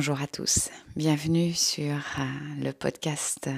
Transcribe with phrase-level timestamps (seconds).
[0.00, 2.22] Bonjour à tous, bienvenue sur euh,
[2.58, 3.50] le podcast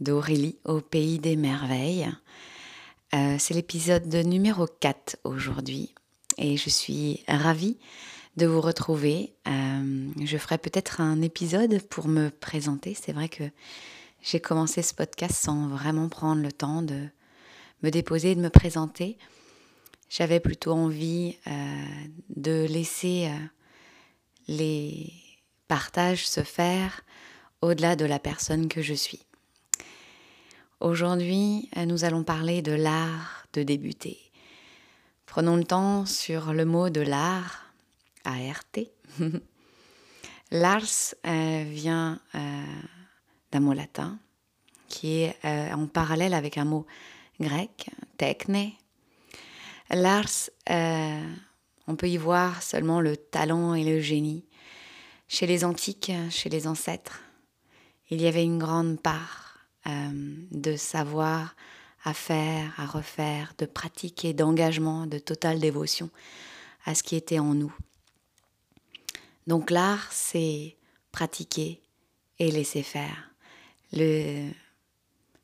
[0.00, 2.10] d'Aurélie au pays des merveilles.
[3.14, 5.94] Euh, c'est l'épisode numéro 4 aujourd'hui
[6.36, 7.78] et je suis ravie
[8.36, 9.32] de vous retrouver.
[9.48, 12.92] Euh, je ferai peut-être un épisode pour me présenter.
[12.92, 13.44] C'est vrai que
[14.20, 17.08] j'ai commencé ce podcast sans vraiment prendre le temps de
[17.82, 19.16] me déposer et de me présenter.
[20.10, 21.38] J'avais plutôt envie
[22.28, 23.30] de laisser
[24.48, 25.14] les
[25.68, 27.02] partages se faire
[27.62, 29.22] au-delà de la personne que je suis.
[30.80, 34.18] Aujourd'hui, nous allons parler de l'art de débuter.
[35.24, 37.72] Prenons le temps sur le mot de l'art,
[38.24, 38.90] A-R-T.
[40.50, 42.64] L'ars euh, vient euh,
[43.50, 44.18] d'un mot latin
[44.88, 46.86] qui est euh, en parallèle avec un mot
[47.40, 48.70] grec, techne.
[49.90, 54.44] L'ars, on peut y voir seulement le talent et le génie.
[55.28, 57.20] Chez les antiques, chez les ancêtres,
[58.10, 59.90] il y avait une grande part euh,
[60.52, 61.56] de savoir
[62.04, 66.10] à faire, à refaire, de pratique et d'engagement, de totale dévotion
[66.84, 67.74] à ce qui était en nous.
[69.48, 70.76] Donc l'art, c'est
[71.10, 71.80] pratiquer
[72.38, 73.30] et laisser faire.
[73.92, 74.48] Le,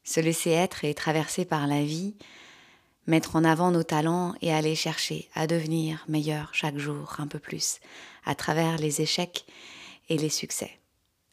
[0.04, 2.14] se laisser être et traverser par la vie,
[3.06, 7.38] mettre en avant nos talents et aller chercher à devenir meilleur chaque jour un peu
[7.38, 7.80] plus
[8.24, 9.46] à travers les échecs
[10.08, 10.70] et les succès,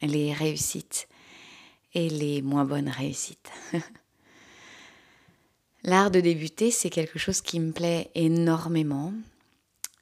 [0.02, 1.08] les réussites
[1.94, 3.52] et les moins bonnes réussites.
[5.84, 9.14] L'art de débuter, c'est quelque chose qui me plaît énormément.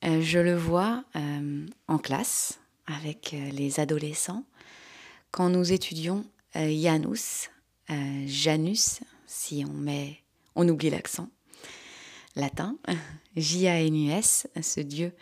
[0.04, 4.44] Euh, je le vois euh, en classe avec euh, les adolescents
[5.32, 7.52] quand nous étudions Janus,
[8.26, 10.24] Janus, si on met,
[10.56, 11.30] on oublie l'accent,
[12.36, 12.78] latin,
[13.36, 15.14] J-A-N-U-S, ce dieu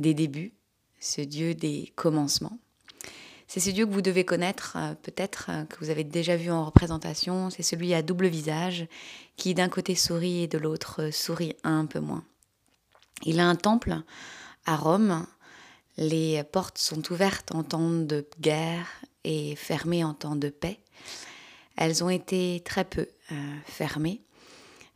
[0.00, 0.54] des débuts,
[0.98, 2.58] ce dieu des commencements.
[3.46, 6.50] C'est ce dieu que vous devez connaître, euh, peut-être euh, que vous avez déjà vu
[6.50, 7.50] en représentation.
[7.50, 8.86] C'est celui à double visage,
[9.36, 12.24] qui d'un côté sourit et de l'autre euh, sourit un peu moins.
[13.24, 13.96] Il a un temple
[14.66, 15.26] à Rome.
[15.96, 18.86] Les portes sont ouvertes en temps de guerre
[19.22, 20.80] et fermées en temps de paix.
[21.76, 23.06] Elles ont été très peu
[23.64, 24.20] fermées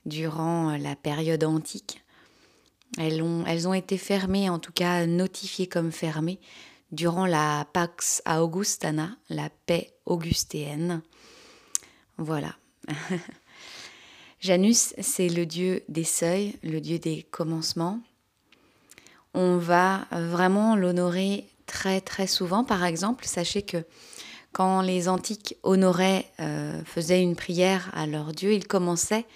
[0.07, 2.05] durant la période antique.
[2.99, 6.41] Elles ont, elles ont été fermées, en tout cas notifiées comme fermées,
[6.93, 11.03] durant la Pax Augustana, la paix augustéenne.
[12.17, 12.57] Voilà.
[14.41, 18.01] Janus, c'est le dieu des seuils, le dieu des commencements.
[19.35, 22.65] On va vraiment l'honorer très très souvent.
[22.65, 23.85] Par exemple, sachez que
[24.53, 29.27] quand les antiques honoraient, euh, faisaient une prière à leur dieu, ils commençaient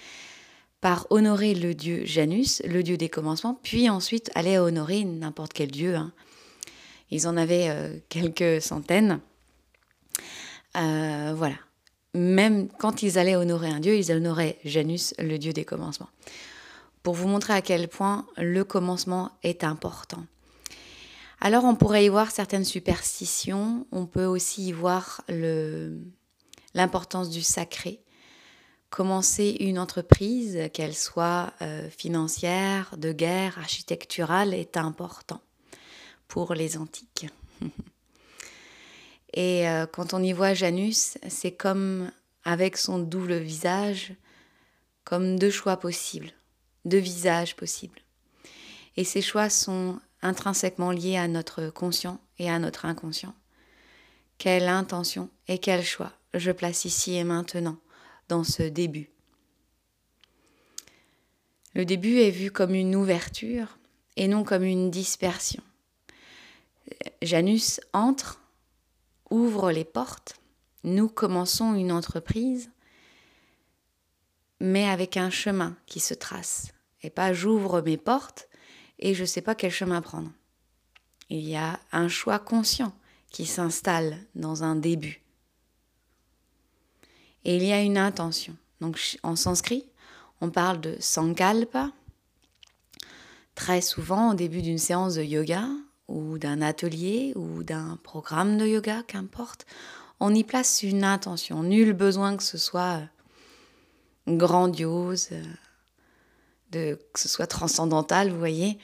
[0.81, 5.71] par honorer le dieu Janus, le dieu des commencements, puis ensuite allaient honorer n'importe quel
[5.71, 5.95] dieu.
[5.95, 6.13] Hein.
[7.13, 9.21] Ils en avaient euh, quelques centaines.
[10.79, 11.57] Euh, voilà.
[12.15, 16.09] Même quand ils allaient honorer un dieu, ils honoraient Janus, le dieu des commencements.
[17.03, 20.25] Pour vous montrer à quel point le commencement est important.
[21.41, 25.23] Alors on pourrait y voir certaines superstitions, on peut aussi y voir
[26.75, 28.01] l'importance du sacré,
[28.89, 35.41] Commencer une entreprise, qu'elle soit euh, financière, de guerre, architecturale, est important
[36.33, 37.27] pour les antiques.
[39.35, 42.11] Et euh, quand on y voit Janus, c'est comme
[42.43, 44.15] avec son double visage,
[45.05, 46.33] comme deux choix possibles,
[46.87, 48.01] deux visages possibles.
[48.97, 53.35] Et ces choix sont intrinsèquement liés à notre conscient et à notre inconscient.
[54.39, 57.77] Quelle intention et quel choix je place ici et maintenant
[58.31, 59.11] dans ce début.
[61.75, 63.77] Le début est vu comme une ouverture
[64.17, 65.63] et non comme une dispersion.
[67.23, 68.41] Janus entre,
[69.31, 70.37] ouvre les portes,
[70.85, 72.71] nous commençons une entreprise,
[74.61, 76.73] mais avec un chemin qui se trace,
[77.03, 78.49] et pas j'ouvre mes portes
[78.99, 80.31] et je ne sais pas quel chemin prendre.
[81.29, 82.93] Il y a un choix conscient
[83.31, 85.23] qui s'installe dans un début
[87.45, 88.57] et il y a une intention.
[88.81, 89.85] Donc en sanskrit,
[90.41, 91.91] on parle de sankalpa.
[93.55, 95.69] Très souvent, au début d'une séance de yoga
[96.09, 99.67] ou d'un atelier ou d'un programme de yoga, qu'importe,
[100.21, 101.63] on y place une intention.
[101.63, 103.01] Nul besoin que ce soit
[104.29, 105.43] euh, grandiose, euh,
[106.71, 108.79] de, que ce soit transcendantal, vous voyez.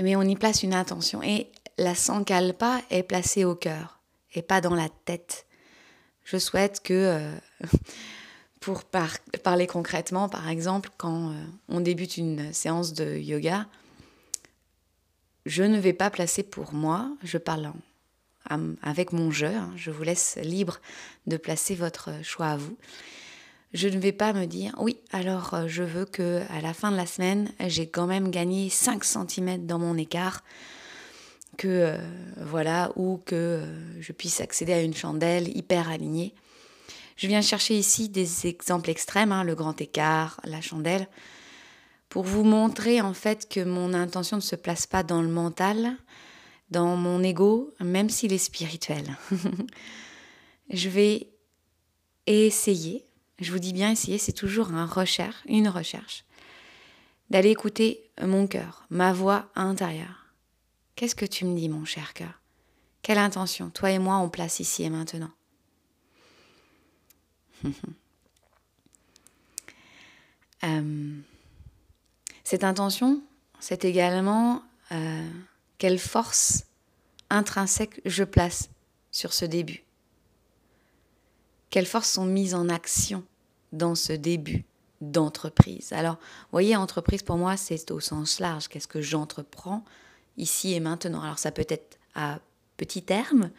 [0.00, 1.22] Mais on y place une intention.
[1.22, 4.00] Et la sankalpa est placée au cœur
[4.34, 5.46] et pas dans la tête
[6.26, 7.32] je souhaite que, euh,
[8.60, 11.32] pour parler concrètement, par exemple, quand
[11.68, 13.66] on débute une séance de yoga,
[15.46, 17.72] je ne vais pas placer pour moi, je parle
[18.82, 19.46] avec mon jeu.
[19.46, 19.72] Hein.
[19.76, 20.80] Je vous laisse libre
[21.26, 22.76] de placer votre choix à vous.
[23.72, 26.90] Je ne vais pas me dire oui, alors euh, je veux que à la fin
[26.90, 30.44] de la semaine, j'ai quand même gagné 5 cm dans mon écart
[31.58, 31.98] que euh,
[32.40, 36.32] voilà ou que euh, je puisse accéder à une chandelle hyper alignée.
[37.16, 41.08] Je viens chercher ici des exemples extrêmes, hein, le grand écart, la chandelle,
[42.08, 45.96] pour vous montrer en fait que mon intention ne se place pas dans le mental,
[46.70, 49.16] dans mon ego, même s'il est spirituel.
[50.70, 51.28] je vais
[52.26, 53.04] essayer,
[53.40, 56.24] je vous dis bien essayer, c'est toujours un recherche, une recherche,
[57.30, 60.26] d'aller écouter mon cœur, ma voix intérieure.
[60.94, 62.40] Qu'est-ce que tu me dis, mon cher cœur?
[63.02, 65.30] Quelle intention, toi et moi, on place ici et maintenant?
[70.64, 71.20] Euh,
[72.46, 73.24] Cette intention,
[73.58, 74.62] c'est également
[74.92, 75.28] euh,
[75.78, 76.66] quelle force
[77.28, 78.70] intrinsèque je place
[79.10, 79.82] sur ce début.
[81.70, 83.24] Quelles forces sont mises en action
[83.72, 84.64] dans ce début
[85.00, 85.92] d'entreprise?
[85.92, 86.18] Alors,
[86.52, 88.68] voyez, entreprise pour moi, c'est au sens large.
[88.68, 89.84] Qu'est-ce que j'entreprends
[90.36, 91.22] ici et maintenant?
[91.22, 92.38] Alors, ça peut être à
[92.76, 93.50] petit terme,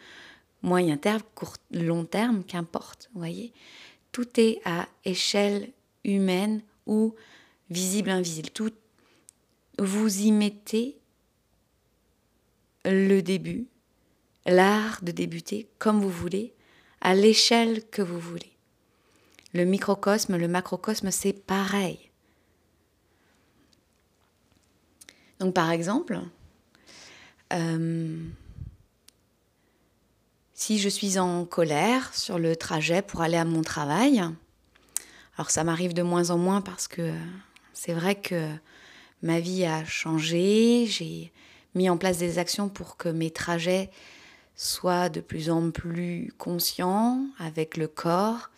[0.62, 3.10] moyen terme, court, long terme, qu'importe.
[3.14, 3.52] Voyez,
[4.12, 5.72] tout est à échelle
[6.04, 7.14] humaine ou
[7.70, 8.50] visible, invisible.
[8.50, 8.72] Tout,
[9.78, 10.98] vous y mettez
[12.84, 13.66] le début,
[14.46, 16.54] l'art de débuter comme vous voulez,
[17.00, 18.52] à l'échelle que vous voulez.
[19.54, 22.10] Le microcosme, le macrocosme, c'est pareil.
[25.40, 26.20] Donc par exemple,
[27.52, 28.18] euh,
[30.54, 34.18] si je suis en colère sur le trajet pour aller à mon travail,
[35.36, 37.14] alors ça m'arrive de moins en moins parce que
[37.80, 38.50] c'est vrai que
[39.22, 41.32] ma vie a changé, j'ai
[41.76, 43.88] mis en place des actions pour que mes trajets
[44.56, 48.50] soient de plus en plus conscients avec le corps.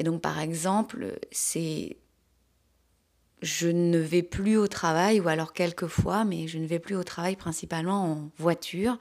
[0.00, 1.96] Et donc, par exemple, c'est
[3.42, 7.04] je ne vais plus au travail, ou alors quelquefois, mais je ne vais plus au
[7.04, 8.98] travail principalement en voiture.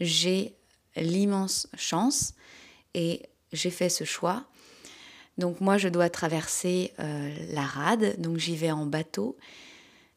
[0.00, 0.54] J'ai
[0.96, 2.32] l'immense chance
[2.94, 4.46] et j'ai fait ce choix.
[5.38, 9.36] Donc moi, je dois traverser euh, la rade, donc j'y vais en bateau.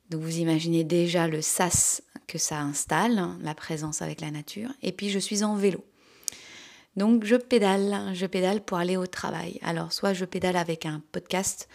[0.10, 4.72] Donc vous imaginez déjà le sas que ça installe, hein, la présence avec la nature.
[4.82, 5.86] Et puis je suis en vélo.
[6.98, 9.60] Donc je pédale, je pédale pour aller au travail.
[9.62, 11.70] Alors soit je pédale avec un podcast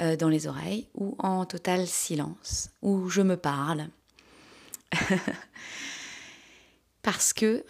[0.00, 3.88] euh, dans les oreilles ou en total silence, ou je me parle.
[7.02, 7.64] Parce que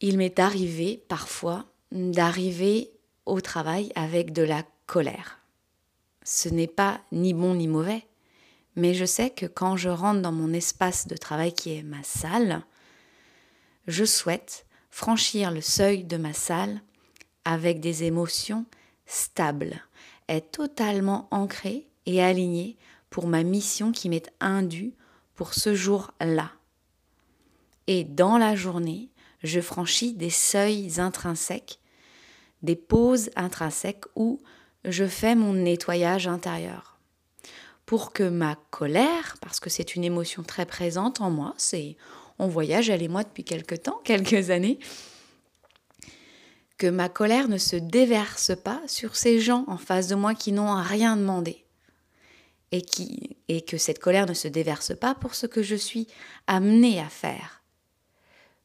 [0.00, 2.90] il m'est arrivé parfois d'arriver
[3.26, 5.40] au travail avec de la colère
[6.26, 8.04] ce n'est pas ni bon ni mauvais,
[8.74, 12.02] mais je sais que quand je rentre dans mon espace de travail qui est ma
[12.02, 12.62] salle,
[13.86, 16.82] je souhaite franchir le seuil de ma salle
[17.44, 18.66] avec des émotions
[19.06, 19.80] stables,
[20.28, 22.76] être totalement ancrée et alignée
[23.08, 24.94] pour ma mission qui m'est indue
[25.36, 26.50] pour ce jour-là.
[27.86, 29.10] Et dans la journée,
[29.44, 31.78] je franchis des seuils intrinsèques,
[32.62, 34.40] des pauses intrinsèques où
[34.84, 36.96] je fais mon nettoyage intérieur
[37.86, 41.96] pour que ma colère, parce que c'est une émotion très présente en moi, c'est
[42.38, 44.78] on voyage elle et moi depuis quelques temps, quelques années,
[46.76, 50.52] que ma colère ne se déverse pas sur ces gens en face de moi qui
[50.52, 51.62] n'ont rien demandé.
[52.72, 56.08] Et, qui, et que cette colère ne se déverse pas pour ce que je suis
[56.48, 57.62] amenée à faire.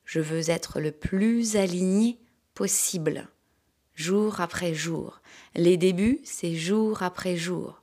[0.05, 2.19] Je veux être le plus aligné
[2.55, 3.29] possible
[4.01, 5.21] jour après jour.
[5.55, 7.81] Les débuts, c'est jour après jour.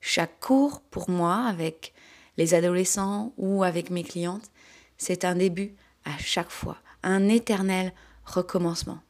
[0.00, 1.94] Chaque cours, pour moi, avec
[2.36, 4.50] les adolescents ou avec mes clientes,
[4.98, 5.74] c'est un début
[6.04, 7.92] à chaque fois, un éternel
[8.24, 9.00] recommencement.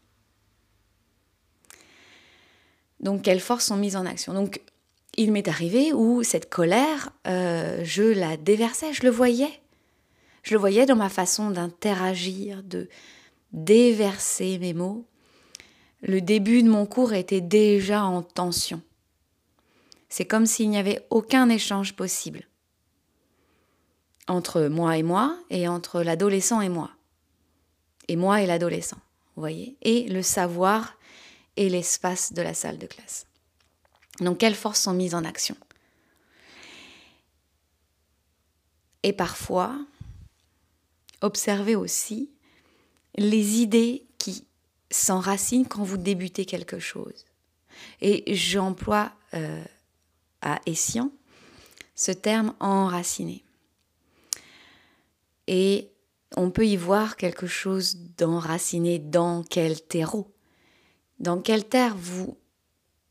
[3.01, 4.33] Donc, quelles forces sont mises en action?
[4.33, 4.61] Donc,
[5.17, 9.61] il m'est arrivé où cette colère, euh, je la déversais, je le voyais.
[10.43, 12.89] Je le voyais dans ma façon d'interagir, de
[13.53, 15.05] déverser mes mots,
[16.01, 18.83] le début de mon cours était déjà en tension.
[20.09, 22.49] C'est comme s'il n'y avait aucun échange possible
[24.29, 26.91] entre moi et moi et entre l'adolescent et moi.
[28.09, 28.99] Et moi et l'adolescent,
[29.35, 30.97] vous voyez Et le savoir
[31.57, 33.27] et l'espace de la salle de classe.
[34.21, 35.57] Donc quelles forces sont mises en action?
[39.03, 39.79] Et parfois,
[41.21, 42.31] observez aussi
[43.17, 44.48] les idées qui
[44.91, 47.27] s'enracine quand vous débutez quelque chose.
[48.01, 49.63] Et j'emploie euh,
[50.41, 51.11] à Essian
[51.95, 53.45] ce terme enraciné.
[55.47, 55.91] Et
[56.37, 60.31] on peut y voir quelque chose d'enraciné dans quel terreau,
[61.19, 62.37] dans quelle terre vous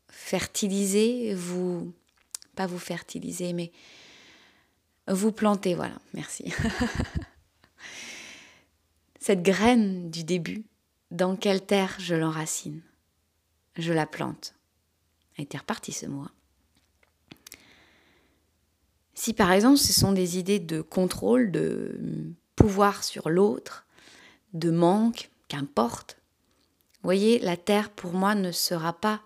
[0.08, 1.92] fertilisez, vous,
[2.54, 3.72] pas vous fertilisez, mais
[5.08, 6.50] vous plantez, voilà, merci.
[9.20, 10.64] Cette graine du début,
[11.10, 12.82] dans quelle terre je l'enracine?
[13.76, 14.54] Je la plante.
[15.38, 16.26] A été reparti ce mot.
[19.14, 21.98] Si par exemple ce sont des idées de contrôle, de
[22.56, 23.86] pouvoir sur l'autre,
[24.52, 26.18] de manque, qu'importe,
[27.02, 29.22] voyez, la terre pour moi ne sera pas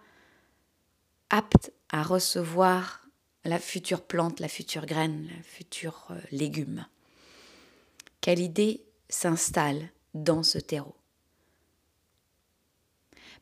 [1.31, 3.07] apte à recevoir
[3.45, 6.87] la future plante, la future graine, le futur euh, légume.
[8.21, 10.95] Quelle idée s'installe dans ce terreau?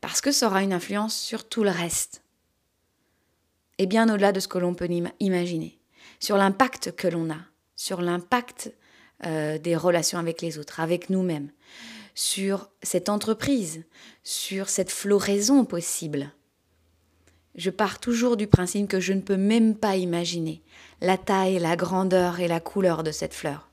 [0.01, 2.23] Parce que ça aura une influence sur tout le reste,
[3.77, 4.89] et bien au-delà de ce que l'on peut
[5.19, 5.79] imaginer.
[6.19, 7.39] Sur l'impact que l'on a,
[7.75, 8.73] sur l'impact
[9.25, 11.51] euh, des relations avec les autres, avec nous-mêmes,
[12.15, 13.83] sur cette entreprise,
[14.23, 16.31] sur cette floraison possible.
[17.55, 20.61] Je pars toujours du principe que je ne peux même pas imaginer
[21.01, 23.69] la taille, la grandeur et la couleur de cette fleur.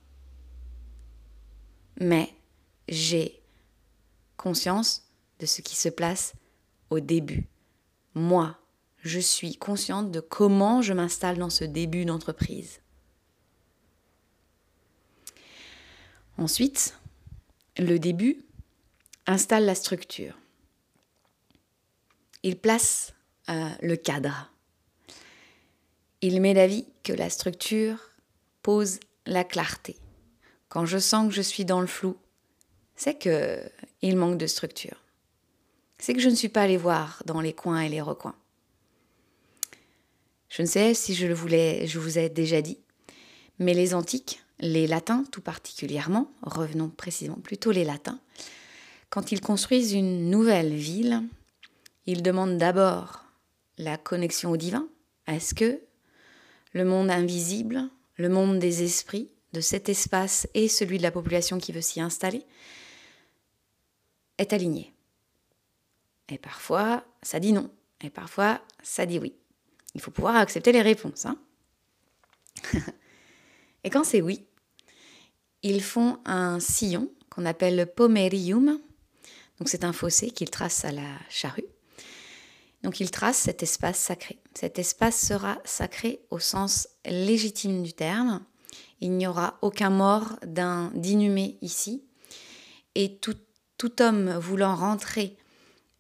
[2.01, 2.33] Mais
[2.89, 3.41] j'ai
[4.37, 5.08] conscience
[5.41, 6.35] de ce qui se place
[6.91, 7.47] au début.
[8.15, 8.59] Moi,
[9.03, 12.81] je suis consciente de comment je m'installe dans ce début d'entreprise.
[16.37, 16.97] Ensuite,
[17.79, 18.45] le début
[19.27, 20.39] installe la structure.
[22.43, 23.13] Il place
[23.49, 24.51] euh, le cadre.
[26.21, 28.11] Il met l'avis que la structure
[28.63, 29.97] pose la clarté.
[30.69, 32.17] Quand je sens que je suis dans le flou,
[32.97, 33.63] c'est que
[34.03, 35.03] il manque de structure.
[35.99, 38.37] C'est que je ne suis pas allé voir dans les coins et les recoins.
[40.49, 42.79] Je ne sais si je le voulais, je vous ai déjà dit,
[43.59, 48.21] mais les antiques, les latins tout particulièrement, revenons précisément plutôt les latins,
[49.11, 51.23] quand ils construisent une nouvelle ville,
[52.07, 53.25] ils demandent d'abord
[53.79, 54.89] la connexion au divin.
[55.27, 55.81] Est-ce que
[56.73, 61.59] le monde invisible, le monde des esprits, de cet espace et celui de la population
[61.59, 62.45] qui veut s'y installer,
[64.37, 64.93] est aligné?
[66.29, 67.71] Et parfois, ça dit non.
[68.03, 69.35] Et parfois, ça dit oui.
[69.95, 71.27] Il faut pouvoir accepter les réponses.
[71.27, 71.39] Hein.
[73.85, 74.47] et quand c'est oui,
[75.63, 78.79] ils font un sillon qu'on appelle le pomerium.
[79.59, 81.67] Donc c'est un fossé qu'ils tracent à la charrue.
[82.83, 84.39] Donc ils tracent cet espace sacré.
[84.55, 88.45] Cet espace sera sacré au sens légitime du terme.
[89.01, 92.05] Il n'y aura aucun mort d'inhumé ici.
[92.95, 93.37] Et tout,
[93.79, 95.37] tout homme voulant rentrer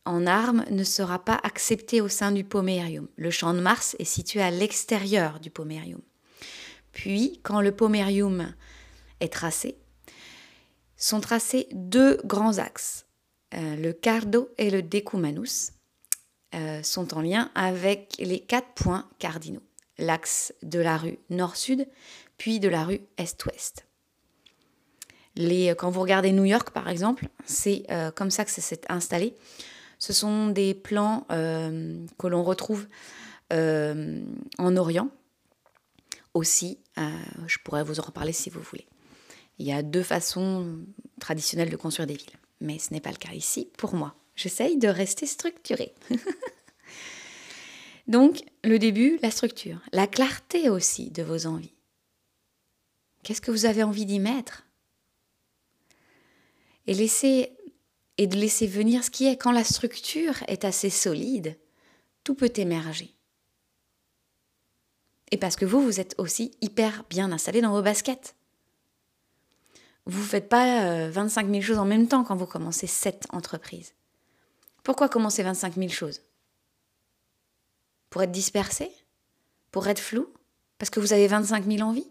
[0.09, 3.09] en armes ne sera pas accepté au sein du pomerium.
[3.17, 6.01] Le champ de Mars est situé à l'extérieur du pomerium.
[6.93, 8.55] Puis, quand le pomerium
[9.21, 9.77] est tracé,
[10.97, 13.05] sont tracés deux grands axes.
[13.55, 15.73] Euh, le cardo et le decumanus
[16.55, 19.63] euh, sont en lien avec les quatre points cardinaux.
[19.99, 21.87] L'axe de la rue nord-sud,
[22.39, 23.87] puis de la rue est-ouest.
[25.37, 29.35] quand vous regardez New York, par exemple, c'est euh, comme ça que ça s'est installé.
[29.99, 32.87] Ce sont des plans euh, que l'on retrouve
[33.53, 34.23] euh,
[34.59, 35.11] en Orient
[36.35, 36.79] aussi.
[36.99, 37.11] Euh,
[37.47, 38.87] je pourrais vous en reparler si vous voulez.
[39.59, 40.79] Il y a deux façons
[41.21, 44.15] traditionnelles de construire des villes, mais ce n'est pas le cas ici pour moi.
[44.37, 45.95] J'essaye de rester structurée.
[48.07, 51.75] Donc, le début, la structure, la clarté aussi de vos envies.
[53.25, 54.65] Qu'est-ce que vous avez envie d'y mettre?
[56.87, 57.58] Et laissez
[58.19, 59.37] et de laisser venir ce qui est.
[59.37, 61.57] Quand la structure est assez solide,
[62.25, 63.15] tout peut émerger.
[65.31, 68.35] Et parce que vous, vous êtes aussi hyper bien installé dans vos baskets.
[70.07, 73.27] Vous ne faites pas 25 euh, 000 choses en même temps quand vous commencez cette
[73.31, 73.95] entreprise.
[74.83, 76.23] Pourquoi commencer 25 000 choses?
[78.09, 78.91] Pour être dispersé?
[79.71, 80.33] Pour être flou?
[80.79, 82.11] Parce que vous avez 25 000 envies?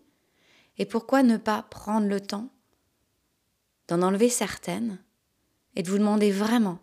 [0.77, 2.49] Et pourquoi ne pas prendre le temps
[3.87, 4.99] d'en enlever certaines
[5.77, 6.79] et de vous demander vraiment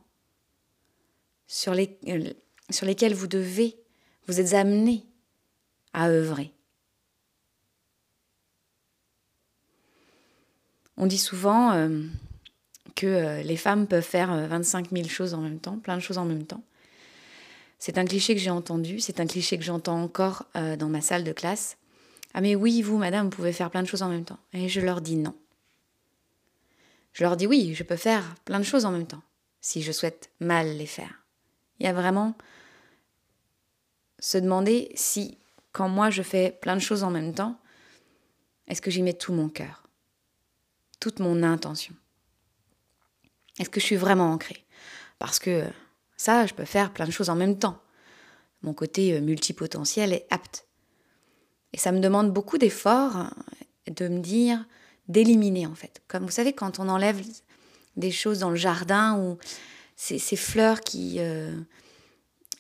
[1.49, 2.33] sur, les, euh,
[2.83, 3.77] lesquels vous devez,
[4.29, 5.05] vous êtes amené
[5.93, 6.53] à œuvrer.
[10.97, 12.05] On dit souvent euh,
[12.95, 16.19] que euh, les femmes peuvent faire 25 000 choses en même temps, plein de choses
[16.19, 16.63] en même temps.
[17.81, 21.23] C'est un cliché que j'ai entendu, c'est un cliché que j'entends encore dans ma salle
[21.25, 21.77] de classe.
[22.33, 24.39] Ah mais oui, vous, madame, pouvez faire plein de choses en même temps.
[24.55, 25.35] Et je leur dis non.
[27.15, 29.23] Je leur dis oui, je peux faire plein de choses en même temps,
[29.63, 31.25] si je souhaite mal les faire.
[31.81, 32.37] Il y a vraiment
[34.19, 35.39] se demander si,
[35.73, 37.59] quand moi je fais plein de choses en même temps,
[38.69, 39.85] est-ce que j'y mets tout mon cœur
[41.05, 41.95] toute mon intention?
[43.59, 44.65] Est-ce que je suis vraiment ancrée?
[45.19, 45.65] Parce que
[46.17, 47.79] ça, je peux faire plein de choses en même temps.
[48.63, 50.67] Mon côté euh, multipotentiel est apte.
[51.75, 53.31] Et ça me demande beaucoup d'efforts hein,
[53.87, 54.65] de me dire,
[55.09, 56.03] d'éliminer en fait.
[56.09, 57.21] Comme vous savez, quand on enlève
[57.97, 59.39] des choses dans le jardin ou
[59.97, 61.17] ces, fleurs qui...
[61.19, 61.55] Euh,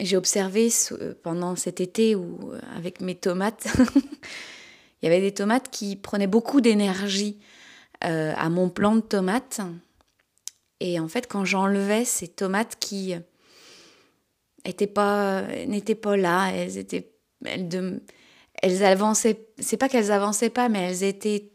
[0.00, 3.66] j'ai observé euh, pendant cet été où, avec mes tomates,
[5.02, 7.38] il y avait des tomates qui prenaient beaucoup d'énergie
[8.00, 9.62] à mon plant de tomates.
[10.78, 13.14] Et en fait, quand j'enlevais ces tomates qui
[14.66, 15.42] n'étaient pas,
[16.16, 17.12] là, elles étaient,
[17.44, 21.50] elles avançaient, c'est pas qu'elles avançaient pas, mais elles étaient,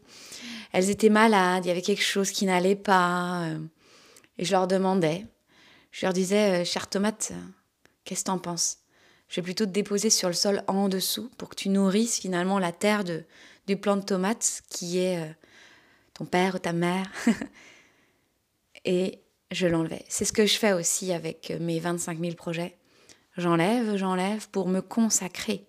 [0.72, 3.44] elles étaient malades, il y avait quelque chose qui n'allait pas.
[3.44, 3.58] Euh,
[4.38, 5.26] et je leur demandais,
[5.90, 7.32] je leur disais, euh, chère tomate,
[8.04, 8.78] qu'est-ce que t'en penses?
[9.28, 12.58] Je vais plutôt te déposer sur le sol en dessous pour que tu nourrisses finalement
[12.58, 13.24] la terre de,
[13.66, 15.32] du plant de tomate qui est euh,
[16.14, 17.10] ton père ou ta mère.
[18.84, 20.04] et je l'enlevais.
[20.08, 22.76] C'est ce que je fais aussi avec mes 25 000 projets.
[23.36, 25.66] J'enlève, j'enlève pour me consacrer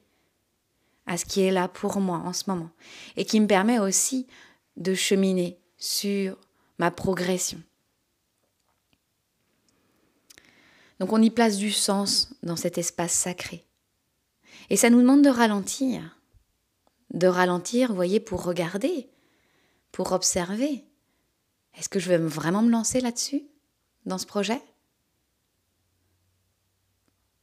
[1.05, 2.69] à ce qui est là pour moi en ce moment
[3.15, 4.27] et qui me permet aussi
[4.77, 6.37] de cheminer sur
[6.77, 7.61] ma progression.
[10.99, 13.65] Donc on y place du sens dans cet espace sacré.
[14.69, 16.19] Et ça nous demande de ralentir.
[17.11, 19.09] De ralentir, vous voyez, pour regarder,
[19.91, 20.85] pour observer.
[21.77, 23.43] Est-ce que je vais vraiment me lancer là-dessus,
[24.05, 24.61] dans ce projet?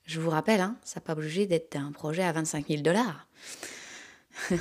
[0.05, 3.27] Je vous rappelle, hein, ça n'a pas obligé d'être un projet à 25 000 dollars.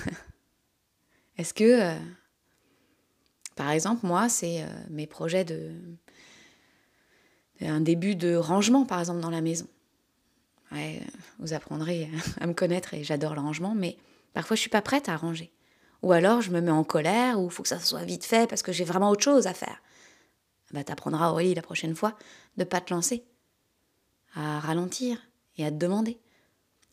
[1.38, 2.00] Est-ce que, euh,
[3.58, 5.74] par exemple, moi, c'est euh, mes projets de.
[7.62, 9.68] un début de rangement, par exemple, dans la maison.
[11.40, 12.10] vous apprendrez
[12.40, 13.98] à me connaître et j'adore le rangement, mais
[14.34, 15.52] parfois je suis pas prête à ranger.
[16.04, 18.48] Ou alors je me mets en colère, ou il faut que ça soit vite fait
[18.48, 19.82] parce que j'ai vraiment autre chose à faire.
[20.72, 22.18] Bah, tu apprendras, Aurélie, la prochaine fois,
[22.58, 23.24] de pas te lancer,
[24.36, 25.18] à ralentir,
[25.58, 26.20] et à te demander,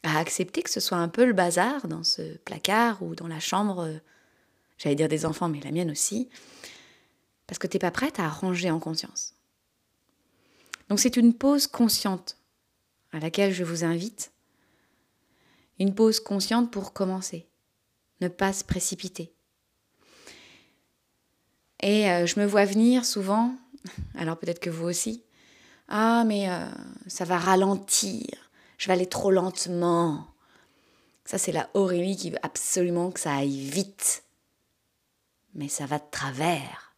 [0.03, 3.41] à accepter que ce soit un peu le bazar dans ce placard ou dans la
[3.41, 3.99] chambre, euh,
[4.85, 6.29] j'allais dire des enfants, mais la mienne aussi,
[7.47, 9.35] parce que tu n'es pas prête à ranger en conscience.
[10.91, 12.37] Donc c'est une pause consciente
[13.13, 14.33] à laquelle je vous invite,
[15.79, 17.49] une pause consciente pour commencer,
[18.21, 19.33] ne pas se précipiter.
[21.81, 23.55] Et euh, je me vois venir souvent,
[24.15, 25.25] alors peut-être que vous aussi,
[25.89, 26.69] ah mais euh,
[27.07, 28.27] ça va ralentir,
[28.77, 30.27] je vais aller trop lentement.
[31.25, 34.25] Ça, c'est la Aurélie qui veut absolument que ça aille vite.
[35.55, 36.95] Mais ça va de travers.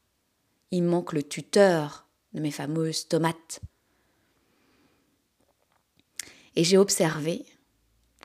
[0.70, 3.60] Il manque le tuteur de mes fameuses tomates.
[6.54, 7.44] Et j'ai observé,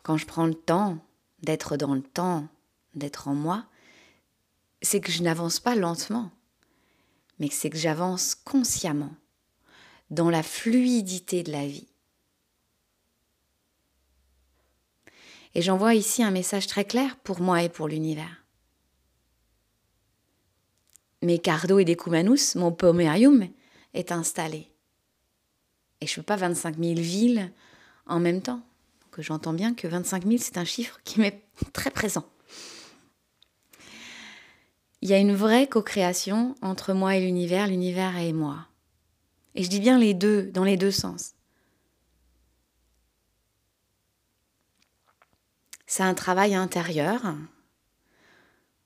[0.03, 0.97] quand je prends le temps
[1.43, 2.47] d'être dans le temps,
[2.95, 3.65] d'être en moi,
[4.81, 6.31] c'est que je n'avance pas lentement,
[7.39, 9.13] mais c'est que j'avance consciemment,
[10.09, 11.87] dans la fluidité de la vie.
[15.53, 18.40] Et j'envoie ici un message très clair pour moi et pour l'univers.
[21.21, 23.47] Mes cardo et decumanus, mon pomerium,
[23.93, 24.67] est installé.
[26.01, 27.51] Et je ne fais pas 25 000 villes
[28.07, 28.61] en même temps.
[29.03, 32.25] Donc j'entends bien que 25 000, c'est un chiffre qui m'est très présent.
[35.01, 38.67] Il y a une vraie co-création entre moi et l'univers, l'univers et moi.
[39.55, 41.33] Et je dis bien les deux, dans les deux sens.
[45.87, 47.35] C'est un travail intérieur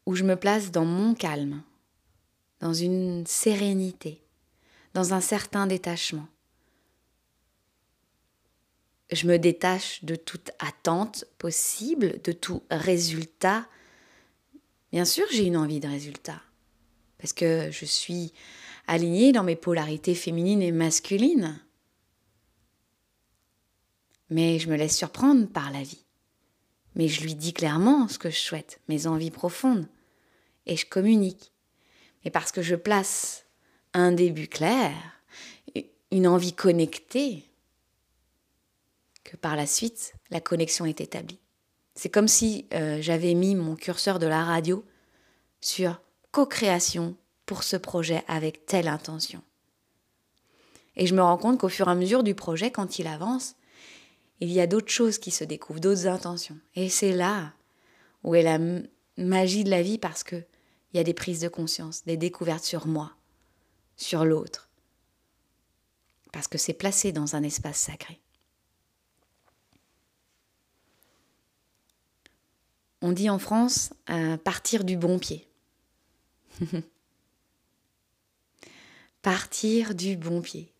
[0.06, 1.62] où je me place dans mon calme,
[2.66, 4.24] dans une sérénité,
[4.96, 6.28] dans un certain détachement.
[9.12, 13.68] Je me détache de toute attente possible, de tout résultat.
[14.92, 16.42] Bien sûr, j'ai une envie de résultat,
[17.20, 18.34] parce que je suis
[18.88, 21.62] alignée dans mes polarités féminines et masculines.
[24.32, 26.04] Mais je me laisse surprendre par la vie
[26.96, 29.86] mais je lui dis clairement ce que je souhaite, mes envies profondes,
[30.66, 31.52] et je communique.
[32.26, 33.46] Mais parce que je place
[33.94, 34.92] un début clair,
[36.12, 37.46] une envie connectée,
[39.24, 41.40] que par la suite, la connexion est établie.
[41.94, 44.84] C'est comme si euh, j'avais mis mon curseur de la radio
[45.62, 49.42] sur co-création pour ce projet avec telle intention.
[50.98, 53.56] Et je me rends compte qu'au fur et à mesure du projet, quand il avance,
[54.42, 56.58] il y a d'autres choses qui se découvrent, d'autres intentions.
[56.76, 57.54] Et c'est là
[58.24, 58.60] où est la
[59.18, 60.44] magie de la vie parce que
[60.96, 63.12] il y a des prises de conscience, des découvertes sur moi,
[63.98, 64.70] sur l'autre.
[66.32, 68.22] Parce que c'est placé dans un espace sacré.
[73.02, 75.46] On dit en France euh, partir du bon pied.
[79.22, 80.72] partir du bon pied,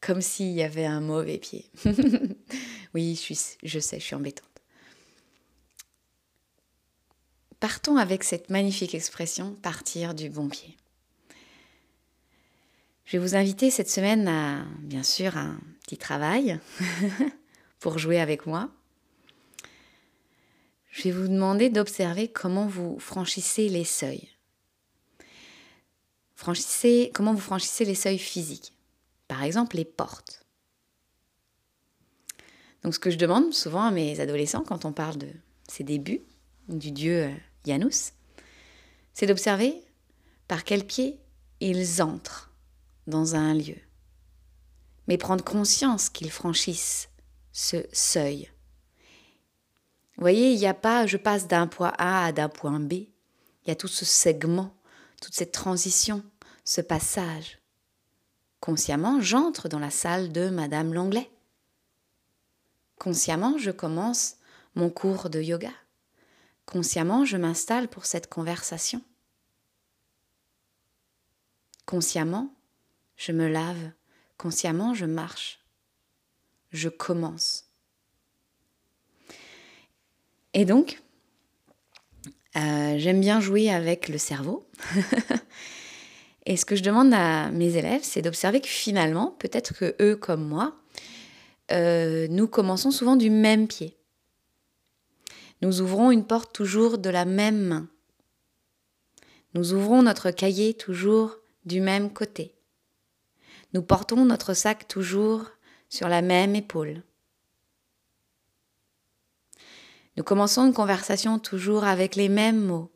[0.00, 1.68] comme s'il y avait un mauvais pied.
[2.94, 4.51] oui, je, je sais, je suis embêtante.
[7.62, 10.76] Partons avec cette magnifique expression partir du bon pied.
[13.04, 16.58] Je vais vous inviter cette semaine à, bien sûr, un petit travail
[17.78, 18.68] pour jouer avec moi.
[20.90, 24.28] Je vais vous demander d'observer comment vous franchissez les seuils.
[26.34, 28.72] Franchissez, comment vous franchissez les seuils physiques.
[29.28, 30.44] Par exemple, les portes.
[32.82, 35.28] Donc, ce que je demande souvent à mes adolescents quand on parle de
[35.68, 36.22] ses débuts,
[36.68, 37.30] du dieu
[37.66, 38.12] Janus,
[39.14, 39.82] c'est d'observer
[40.48, 41.20] par quel pied
[41.60, 42.50] ils entrent
[43.06, 43.78] dans un lieu,
[45.06, 47.08] mais prendre conscience qu'ils franchissent
[47.52, 48.50] ce seuil.
[50.16, 52.92] Vous voyez, il n'y a pas je passe d'un point A à d'un point B.
[52.92, 54.74] Il y a tout ce segment,
[55.20, 56.22] toute cette transition,
[56.64, 57.60] ce passage.
[58.60, 61.30] Consciemment, j'entre dans la salle de Madame Langlais.
[62.98, 64.36] Consciemment, je commence
[64.74, 65.72] mon cours de yoga.
[66.72, 69.02] Consciemment, je m'installe pour cette conversation.
[71.84, 72.54] Consciemment,
[73.18, 73.90] je me lave,
[74.38, 75.60] consciemment je marche,
[76.70, 77.66] je commence.
[80.54, 81.02] Et donc,
[82.56, 84.66] euh, j'aime bien jouer avec le cerveau.
[86.46, 90.16] Et ce que je demande à mes élèves, c'est d'observer que finalement, peut-être que eux
[90.16, 90.74] comme moi,
[91.70, 93.98] euh, nous commençons souvent du même pied.
[95.62, 97.88] Nous ouvrons une porte toujours de la même main.
[99.54, 102.56] Nous ouvrons notre cahier toujours du même côté.
[103.72, 105.46] Nous portons notre sac toujours
[105.88, 107.04] sur la même épaule.
[110.16, 112.90] Nous commençons une conversation toujours avec les mêmes mots.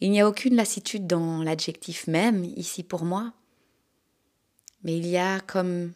[0.00, 3.32] Il n'y a aucune lassitude dans l'adjectif même ici pour moi,
[4.82, 5.92] mais il y a comme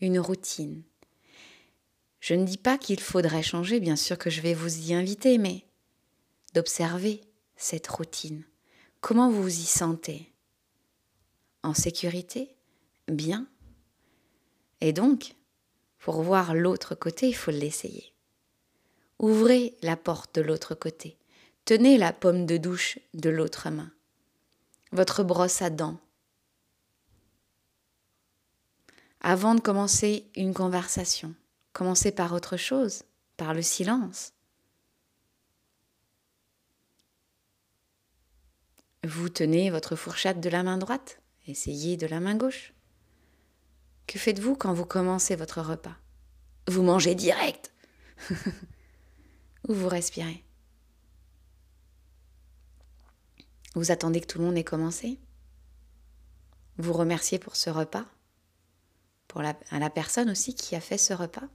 [0.00, 0.84] une routine.
[2.20, 5.38] Je ne dis pas qu'il faudrait changer, bien sûr que je vais vous y inviter,
[5.38, 5.64] mais
[6.54, 7.20] d'observer
[7.56, 8.44] cette routine.
[9.00, 10.32] Comment vous vous y sentez?
[11.62, 12.56] En sécurité,
[13.06, 13.46] bien.
[14.80, 15.34] Et donc,
[15.98, 18.14] pour voir l'autre côté, il faut l'essayer.
[19.18, 21.18] Ouvrez la porte de l'autre côté.
[21.64, 23.92] Tenez la pomme de douche de l'autre main.
[24.92, 25.98] Votre brosse à dents.
[29.20, 31.34] Avant de commencer une conversation,
[31.78, 33.04] commencez par autre chose,
[33.36, 34.32] par le silence.
[39.04, 42.74] Vous tenez votre fourchette de la main droite Essayez de la main gauche.
[44.08, 45.96] Que faites-vous quand vous commencez votre repas?
[46.66, 47.72] Vous mangez direct
[49.68, 50.44] Ou vous respirez?
[53.76, 55.20] Vous attendez que tout le monde ait commencé?
[56.76, 58.06] Vous remerciez pour ce repas?
[59.28, 59.54] Pour la,
[59.90, 61.48] personne aussi qui a fait ce repas?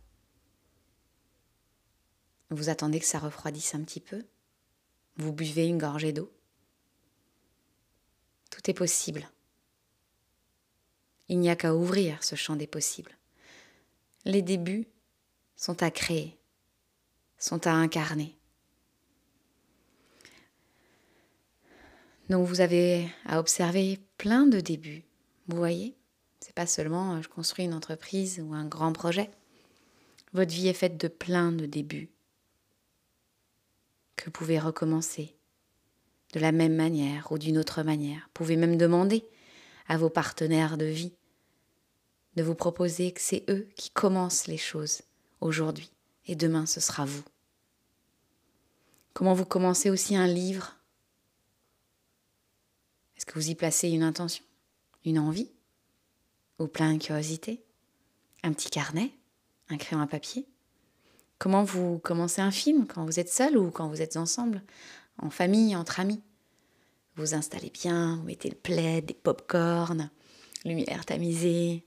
[2.50, 4.24] Vous attendez que ça refroidisse un petit peu?
[5.18, 6.32] Vous buvez une gorgée d'eau?
[8.50, 9.30] Tout est possible.
[11.30, 13.18] Il n'y a qu'à ouvrir ce champ des possibles.
[14.26, 14.88] Les débuts
[15.56, 16.38] sont à créer,
[17.38, 18.38] sont à incarner.
[22.30, 25.04] Donc vous avez à observer plein de débuts.
[25.48, 25.96] Vous voyez?
[26.40, 29.30] C'est pas seulement euh, je construis une entreprise ou un grand projet.
[30.34, 32.10] Votre vie est faite de plein de débuts
[34.16, 35.36] que pouvez recommencer.
[36.34, 38.22] De la même manière ou d'une autre manière.
[38.22, 39.24] Vous pouvez même demander
[39.88, 41.14] à vos partenaires de vie,
[42.36, 45.02] de vous proposer que c'est eux qui commencent les choses
[45.42, 45.92] aujourd'hui.
[46.26, 47.24] Et demain ce sera vous.
[49.14, 50.76] Comment vous commencez aussi un livre?
[53.16, 54.44] Est-ce que vous y placez une intention,
[55.06, 55.52] une envie?
[56.60, 57.64] Ou plein de curiosité?
[58.42, 59.12] Un petit carnet?
[59.70, 60.48] Un crayon à papier?
[61.44, 64.64] Comment vous commencez un film quand vous êtes seul ou quand vous êtes ensemble,
[65.18, 66.22] en famille, entre amis?
[67.18, 70.10] Vous installez bien, vous mettez le plaid, des pop-corn,
[70.64, 71.86] lumière tamisée.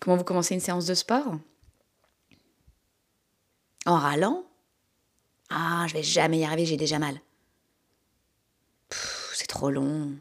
[0.00, 1.38] Comment vous commencez une séance de sport?
[3.86, 4.44] En râlant?
[5.48, 7.20] Ah, je vais jamais y arriver, j'ai déjà mal.
[9.32, 10.12] C'est trop long.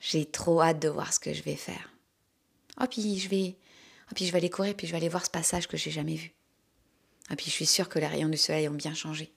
[0.00, 1.92] J'ai trop hâte de voir ce que je vais faire.
[2.80, 3.56] Oh, puis je vais,
[4.10, 5.90] oh, puis je vais aller courir, puis je vais aller voir ce passage que j'ai
[5.90, 6.32] jamais vu.
[7.28, 9.32] Ah, puis je suis sûre que les rayons du soleil ont bien changé.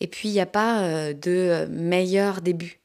[0.00, 2.80] Et puis, il n'y a pas euh, de euh, meilleur début.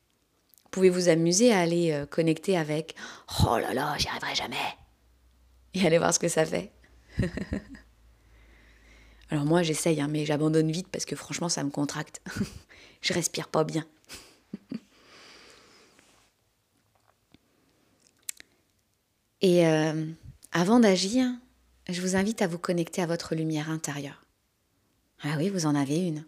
[0.63, 2.95] Vous pouvez vous amuser à aller euh, connecter avec
[3.43, 4.55] Oh là là, j'y arriverai jamais.
[5.73, 6.71] Et aller voir ce que ça fait.
[9.31, 12.21] Alors moi j'essaye, hein, mais j'abandonne vite parce que franchement ça me contracte.
[13.01, 13.85] je respire pas bien.
[19.41, 20.05] Et euh,
[20.51, 21.29] avant d'agir,
[21.87, 24.25] je vous invite à vous connecter à votre lumière intérieure.
[25.21, 26.25] Ah oui, vous en avez une.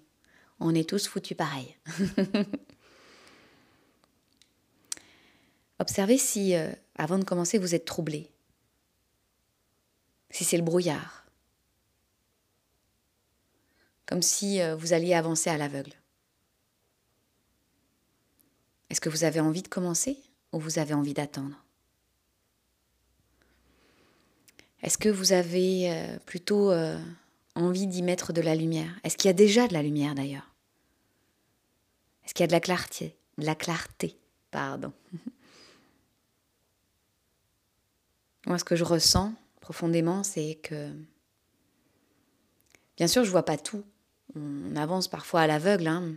[0.60, 1.76] On est tous foutus pareil.
[5.80, 8.30] Observez si, euh, avant de commencer, vous êtes troublé.
[10.30, 11.26] Si c'est le brouillard.
[14.06, 15.94] Comme si euh, vous alliez avancer à l'aveugle.
[18.90, 20.18] Est-ce que vous avez envie de commencer
[20.52, 21.66] ou vous avez envie d'attendre
[24.84, 26.98] Est-ce que vous avez euh, plutôt euh,
[27.56, 29.00] envie d'y mettre de la lumière?
[29.04, 30.54] Est-ce qu'il y a déjà de la lumière d'ailleurs?
[32.24, 33.18] Est-ce qu'il y a de la clarté?
[33.40, 34.16] De la clarté,
[34.52, 34.94] pardon.
[38.46, 40.94] Moi, ce que je ressens profondément, c'est que,
[42.96, 43.84] bien sûr, je vois pas tout.
[44.36, 45.88] On avance parfois à l'aveugle.
[45.88, 46.14] Hein.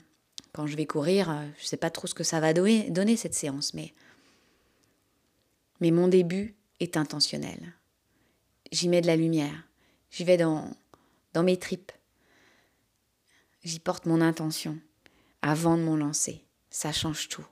[0.53, 2.91] Quand je vais courir, euh, je ne sais pas trop ce que ça va donner,
[2.91, 3.95] donner cette séance, mais,
[5.81, 7.75] mais mon début est intentionnel
[8.75, 9.65] j'y mets de la lumière.
[10.11, 10.69] J'y vais dans,
[11.33, 11.93] dans mes tripes.
[13.63, 14.79] J'y porte mon intention
[15.43, 16.45] avant de m'en lancer.
[16.71, 17.47] Ça change tout.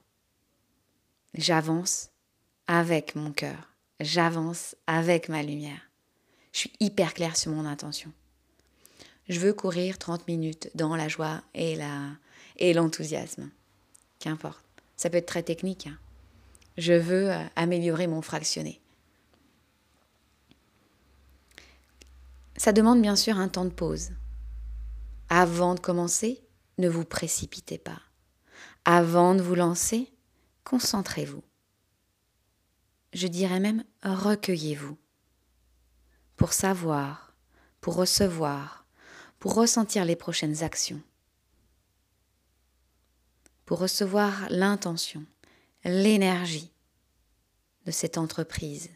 [1.34, 2.10] J'avance
[2.66, 3.70] avec mon cœur.
[4.00, 5.80] J'avance avec ma lumière.
[6.52, 8.12] Je suis hyper claire sur mon intention.
[9.28, 12.10] Je veux courir 30 minutes dans la joie et la
[12.58, 13.48] et l'enthousiasme.
[14.18, 14.64] Qu'importe.
[14.96, 15.86] Ça peut être très technique.
[15.86, 15.98] Hein.
[16.76, 18.81] Je veux euh, améliorer mon fractionné.
[22.62, 24.12] Ça demande bien sûr un temps de pause.
[25.28, 26.46] Avant de commencer,
[26.78, 28.00] ne vous précipitez pas.
[28.84, 30.12] Avant de vous lancer,
[30.62, 31.42] concentrez-vous.
[33.14, 34.96] Je dirais même recueillez-vous.
[36.36, 37.34] Pour savoir,
[37.80, 38.86] pour recevoir,
[39.40, 41.02] pour ressentir les prochaines actions.
[43.64, 45.26] Pour recevoir l'intention,
[45.82, 46.70] l'énergie
[47.86, 48.88] de cette entreprise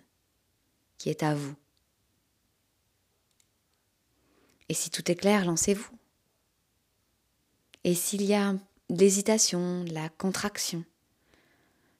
[0.98, 1.57] qui est à vous.
[4.68, 5.96] Et si tout est clair, lancez-vous.
[7.85, 8.55] Et s'il y a
[8.88, 10.85] l'hésitation, de la contraction,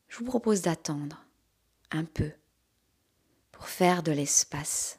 [0.09, 1.25] je vous propose d'attendre
[1.91, 2.33] un peu
[3.53, 4.99] pour faire de l'espace.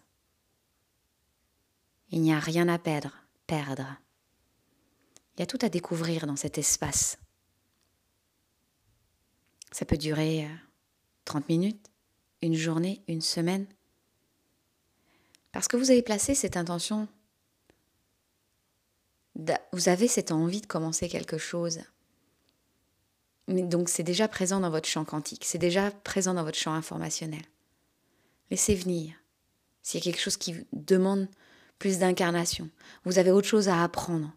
[2.09, 3.13] Il n'y a rien à perdre,
[3.47, 3.97] perdre.
[5.35, 7.17] Il y a tout à découvrir dans cet espace.
[9.71, 10.47] Ça peut durer
[11.25, 11.91] 30 euh, minutes,
[12.41, 13.67] une journée, une semaine.
[15.51, 17.07] Parce que vous avez placé cette intention
[19.71, 21.79] vous avez cette envie de commencer quelque chose.
[23.47, 27.43] Donc c'est déjà présent dans votre champ quantique, c'est déjà présent dans votre champ informationnel.
[28.49, 29.13] Laissez venir.
[29.83, 31.29] S'il y a quelque chose qui demande
[31.79, 32.69] plus d'incarnation,
[33.05, 34.33] vous avez autre chose à apprendre.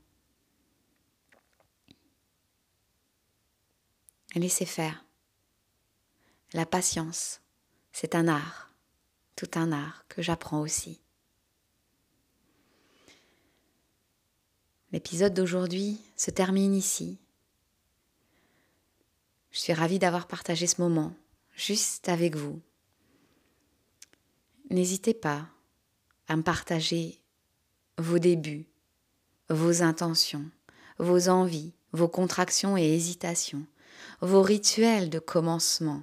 [4.37, 5.05] Laissez faire.
[6.53, 7.41] La patience,
[7.93, 8.73] c'est un art,
[9.35, 11.01] tout un art que j'apprends aussi.
[14.93, 17.19] L'épisode d'aujourd'hui se termine ici.
[19.53, 21.15] Je suis ravie d'avoir partagé ce moment
[21.55, 22.61] juste avec vous.
[24.71, 25.49] N'hésitez pas
[26.29, 27.21] à me partager
[27.99, 28.67] vos débuts,
[29.49, 30.49] vos intentions,
[30.99, 33.67] vos envies, vos contractions et hésitations,
[34.21, 36.03] vos rituels de commencement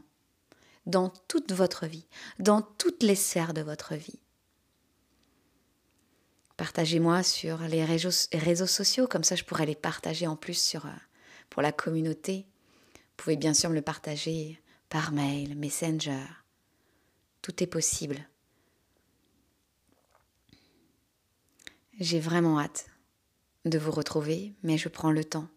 [0.85, 2.07] dans toute votre vie,
[2.39, 4.19] dans toutes les sphères de votre vie.
[6.57, 10.91] Partagez-moi sur les réseaux, sociaux, comme ça je pourrais les partager en plus sur, euh,
[11.49, 12.47] pour la communauté.
[12.95, 16.25] Vous pouvez bien sûr me le partager par mail, messenger.
[17.43, 18.27] Tout est possible.
[21.99, 22.87] J'ai vraiment hâte
[23.65, 25.47] de vous retrouver, mais je prends le temps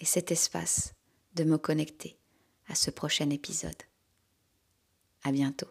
[0.00, 0.94] et cet espace
[1.34, 2.18] de me connecter
[2.68, 3.82] à ce prochain épisode.
[5.22, 5.68] À bientôt.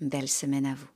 [0.00, 0.95] Belle semaine à vous.